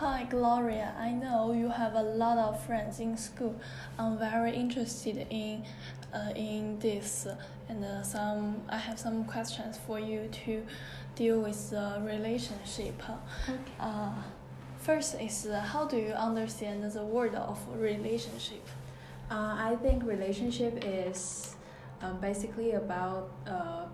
[0.00, 0.94] Hi, Gloria.
[0.96, 3.56] I know you have a lot of friends in school.
[3.98, 5.64] I'm very interested in
[6.14, 7.26] uh, in this,
[7.68, 10.64] and uh, some I have some questions for you to
[11.16, 12.94] deal with the relationship.
[13.48, 13.58] Okay.
[13.80, 14.12] Uh,
[14.78, 18.64] first is uh, how do you understand the word of relationship?
[19.28, 21.56] Uh, I think relationship is
[22.02, 23.86] um, basically about uh,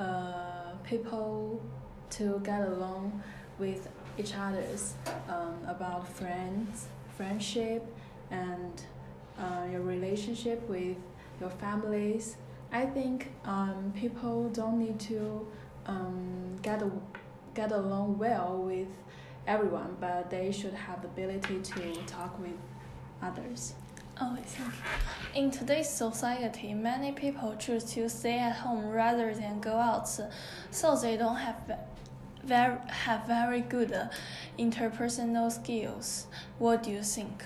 [0.00, 1.60] uh, people
[2.10, 3.20] to get along
[3.58, 3.88] with
[4.18, 4.94] each others,
[5.28, 6.86] um, about friends,
[7.16, 7.84] friendship,
[8.30, 8.82] and
[9.38, 10.96] uh, your relationship with
[11.40, 12.36] your families.
[12.72, 15.46] I think um, people don't need to
[15.86, 16.90] um, get a,
[17.54, 18.88] get along well with
[19.46, 22.56] everyone, but they should have the ability to talk with
[23.22, 23.74] others.
[24.18, 25.40] Oh, you.
[25.40, 30.08] In today's society, many people choose to stay at home rather than go out,
[30.70, 31.56] so they don't have
[32.46, 34.08] very have very good uh,
[34.58, 36.26] interpersonal skills.
[36.58, 37.42] What do you think?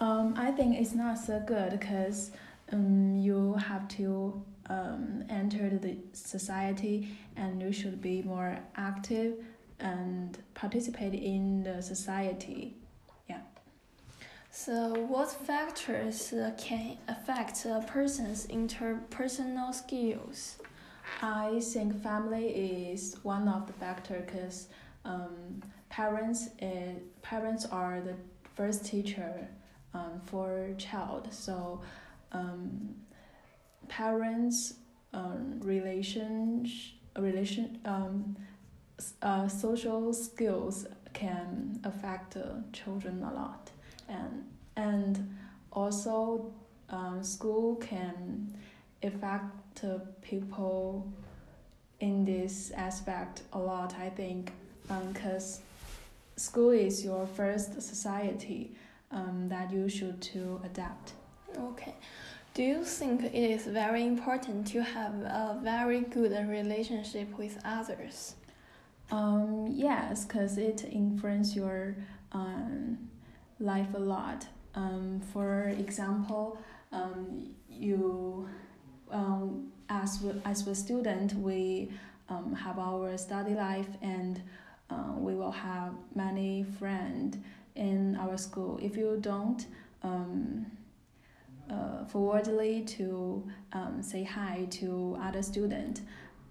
[0.00, 2.30] Um, I think it's not so good because
[2.72, 9.34] um, you have to um, enter the society and you should be more active
[9.80, 12.76] and participate in the society.
[13.28, 13.40] Yeah.
[14.50, 20.58] So, what factors uh, can affect a person's interpersonal skills?
[21.22, 22.46] I think family
[22.92, 24.68] is one of the factor because
[25.04, 28.14] um, parents is, parents are the
[28.54, 29.48] first teacher
[29.94, 31.28] um, for child.
[31.32, 31.80] So
[32.32, 32.94] um,
[33.88, 34.74] parents
[35.12, 36.70] um, relation
[37.16, 38.36] relation um,
[39.22, 43.70] uh, social skills can affect uh, children a lot
[44.08, 44.44] and
[44.76, 45.36] and
[45.72, 46.52] also
[46.90, 48.54] um, school can
[49.02, 51.10] affect uh, people
[52.00, 54.52] in this aspect a lot i think
[55.12, 55.62] because um,
[56.36, 58.72] school is your first society
[59.10, 61.12] um, that you should to adapt.
[61.56, 61.94] Okay.
[62.54, 68.34] Do you think it is very important to have a very good relationship with others?
[69.10, 71.96] Um, yes because it influences your
[72.32, 72.98] um,
[73.58, 74.46] life a lot.
[74.74, 76.58] Um, for example
[76.92, 78.48] um, you
[79.10, 81.90] um, as as a student, we
[82.28, 84.42] um, have our study life and
[84.90, 87.38] uh, we will have many friends
[87.74, 88.78] in our school.
[88.82, 89.64] If you don't
[90.02, 90.66] um,
[91.70, 96.00] uh, forwardly to um, say hi to other student,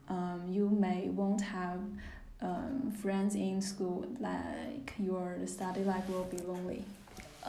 [0.10, 1.80] um, you may won't have
[2.42, 4.06] um, friends in school.
[4.20, 6.84] Like your study life will be lonely.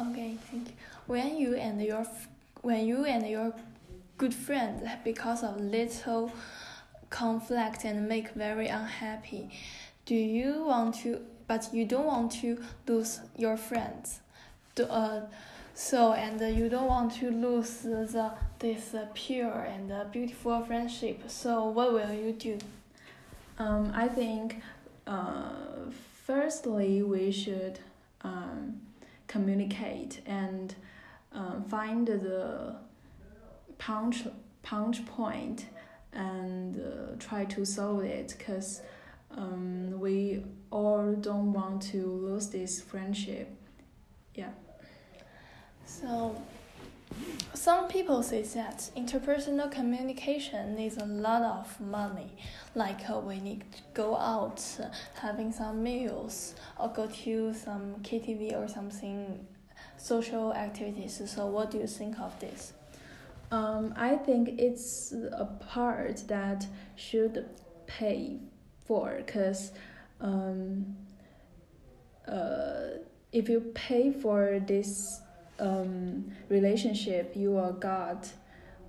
[0.01, 0.75] Okay, thank you.
[1.07, 2.07] When you and your
[2.63, 3.55] when you and your
[4.19, 6.33] good friends because of little
[7.09, 9.51] conflict and make very unhappy.
[10.05, 14.21] Do you want to but you don't want to lose your friends.
[14.75, 15.23] Do, uh,
[15.75, 21.23] so and you don't want to lose the this uh, pure and uh, beautiful friendship.
[21.29, 22.59] So what will you do?
[23.59, 24.63] Um, i think
[25.09, 25.51] uh,
[26.25, 27.81] firstly we should
[28.23, 28.81] um,
[29.27, 30.77] communicate and
[31.33, 32.77] um, find the
[33.79, 34.25] punch
[34.63, 35.67] punch point
[36.13, 38.83] and uh, try to solve it because
[39.37, 43.49] um, we all don't want to lose this friendship.
[44.35, 44.51] Yeah.
[45.85, 46.41] So
[47.55, 52.31] some people say that interpersonal communication needs a lot of money
[52.75, 54.87] like uh, we need to go out uh,
[55.21, 59.47] having some meals or go to some ktv or something
[59.97, 61.21] social activities.
[61.27, 62.73] So what do you think of this
[63.51, 66.67] um, I think it's a part that
[66.97, 67.49] should
[67.87, 68.39] pay
[68.85, 69.73] for because
[70.21, 70.97] um,
[72.27, 72.99] uh,
[73.33, 75.21] if you pay for this
[75.59, 78.29] um, relationship, you will got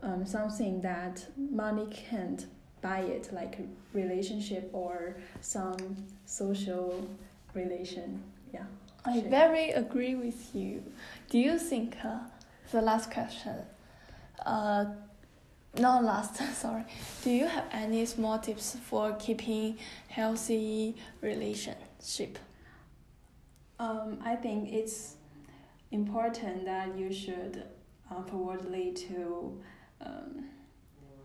[0.04, 2.46] um, something that money can't
[2.82, 3.60] buy it, like
[3.94, 5.78] relationship or some
[6.26, 7.08] social
[7.54, 8.24] relation.
[8.54, 8.64] Yeah.
[9.06, 10.84] I very agree with you.
[11.30, 12.20] Do you think uh,
[12.72, 13.56] the last question?
[14.46, 14.86] Uh,
[15.78, 16.84] not last, sorry.
[17.24, 19.78] Do you have any small tips for keeping
[20.08, 22.40] healthy relationship?
[23.80, 25.16] Um, I think it's
[25.92, 27.64] important that you should
[28.12, 29.58] uh, forwardly to
[30.02, 30.46] um,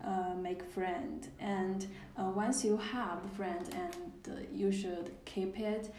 [0.03, 5.91] uh, make friend and uh, once you have friend and uh, you should keep it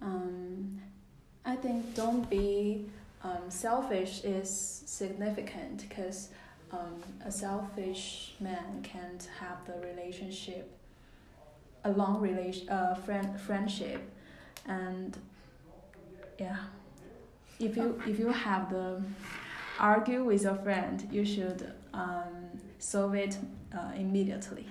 [0.00, 0.80] um,
[1.44, 2.84] i think don't be
[3.22, 6.30] um, selfish is significant because
[6.72, 10.70] um, a selfish man can't have the relationship,
[11.84, 14.00] a long relation, uh, friend friendship,
[14.66, 15.16] and
[16.38, 16.56] yeah,
[17.58, 19.02] if you if you have the
[19.78, 23.36] argue with your friend, you should um, solve it
[23.76, 24.66] uh, immediately.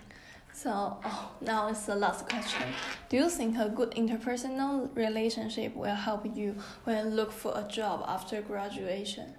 [0.53, 2.67] So oh, now it's the last question.
[3.09, 7.67] Do you think a good interpersonal relationship will help you when you look for a
[7.67, 9.33] job after graduation?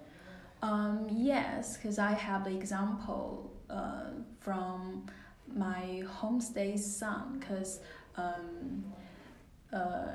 [0.63, 5.07] Um, yes, because I have the example uh, from
[5.53, 7.81] my homestay son, because
[8.15, 8.85] um,
[9.73, 10.05] uh,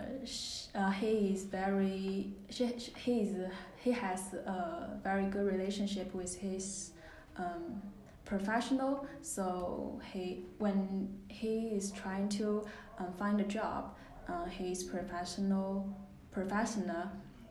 [0.74, 2.64] uh, he is very she,
[3.04, 3.50] he is
[3.84, 6.92] he has a very good relationship with his
[7.36, 7.82] um,
[8.24, 9.06] professional.
[9.20, 12.64] So he when he is trying to
[12.98, 13.94] um, find a job
[14.28, 15.94] uh, his professional
[16.32, 17.10] professional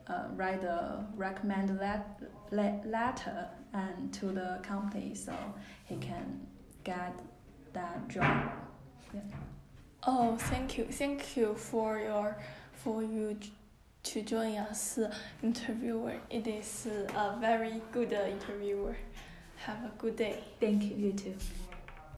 [0.09, 2.19] uh, write a recommend let,
[2.51, 5.33] let, letter and to the company so
[5.85, 6.45] he can
[6.83, 7.13] get
[7.73, 8.51] that job
[9.13, 9.21] yeah.
[10.05, 12.37] oh thank you thank you for your
[12.73, 13.37] for you
[14.03, 14.99] to join us
[15.43, 18.95] interviewer it is a very good interviewer
[19.57, 20.43] have a good day.
[20.59, 21.35] Thank you, you too.